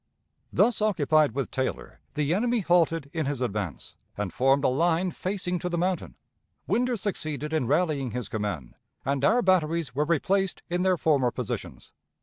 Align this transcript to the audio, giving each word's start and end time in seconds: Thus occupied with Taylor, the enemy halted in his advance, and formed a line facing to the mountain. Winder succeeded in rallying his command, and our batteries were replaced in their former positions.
Thus 0.51 0.81
occupied 0.81 1.33
with 1.35 1.51
Taylor, 1.51 1.99
the 2.15 2.33
enemy 2.33 2.61
halted 2.61 3.11
in 3.13 3.27
his 3.27 3.39
advance, 3.39 3.95
and 4.17 4.33
formed 4.33 4.63
a 4.65 4.67
line 4.67 5.11
facing 5.11 5.59
to 5.59 5.69
the 5.69 5.77
mountain. 5.77 6.15
Winder 6.65 6.97
succeeded 6.97 7.53
in 7.53 7.67
rallying 7.67 8.09
his 8.09 8.27
command, 8.27 8.73
and 9.05 9.23
our 9.23 9.43
batteries 9.43 9.93
were 9.93 10.05
replaced 10.05 10.63
in 10.71 10.81
their 10.81 10.97
former 10.97 11.29
positions. 11.29 11.91